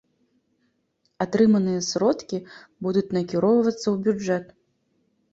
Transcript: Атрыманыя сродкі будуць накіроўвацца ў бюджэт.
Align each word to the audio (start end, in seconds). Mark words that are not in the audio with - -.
Атрыманыя 1.25 1.81
сродкі 1.87 2.37
будуць 2.87 3.03
накіроўвацца 3.17 3.83
ў 3.83 3.93
бюджэт. 4.07 4.45